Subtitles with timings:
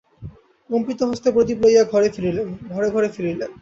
[0.69, 2.87] কম্পিতহস্তে প্রদীপ লইয়া ঘরে
[2.93, 3.51] ঘরে ফিরিলেন।